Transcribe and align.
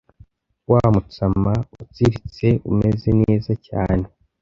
wa 0.71 0.83
mutsama 0.93 1.53
utsiritse 1.83 2.47
umeze 2.71 3.09
neza 3.21 3.51
cyane 3.67 4.05